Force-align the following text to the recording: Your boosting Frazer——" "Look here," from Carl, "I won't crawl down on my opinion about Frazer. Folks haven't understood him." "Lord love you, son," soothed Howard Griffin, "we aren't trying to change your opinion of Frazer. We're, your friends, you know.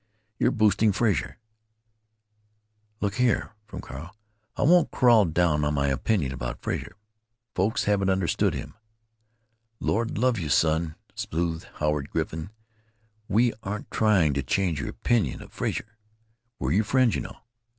Your 0.39 0.49
boosting 0.49 0.91
Frazer——" 0.93 1.37
"Look 3.01 3.17
here," 3.17 3.51
from 3.67 3.81
Carl, 3.81 4.15
"I 4.55 4.63
won't 4.63 4.89
crawl 4.89 5.25
down 5.25 5.63
on 5.63 5.75
my 5.75 5.89
opinion 5.89 6.31
about 6.33 6.63
Frazer. 6.63 6.95
Folks 7.53 7.83
haven't 7.83 8.09
understood 8.09 8.55
him." 8.55 8.73
"Lord 9.79 10.17
love 10.17 10.39
you, 10.39 10.49
son," 10.49 10.95
soothed 11.13 11.67
Howard 11.75 12.09
Griffin, 12.09 12.49
"we 13.27 13.53
aren't 13.61 13.91
trying 13.91 14.33
to 14.33 14.41
change 14.41 14.79
your 14.79 14.89
opinion 14.89 15.39
of 15.39 15.53
Frazer. 15.53 15.99
We're, 16.57 16.71
your 16.71 16.83
friends, 16.83 17.13
you 17.13 17.21
know. 17.21 17.37